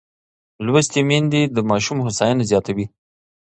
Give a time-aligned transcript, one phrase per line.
[0.65, 2.85] لوستې میندې د ماشوم هوساینه زیاتوي.